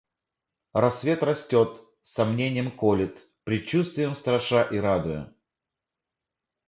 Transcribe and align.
Рассвет 0.73 1.21
растет, 1.21 1.79
сомненьем 2.01 2.71
колет, 2.71 3.19
предчувствием 3.43 4.15
страша 4.15 4.63
и 4.63 4.77
радуя. 4.79 5.31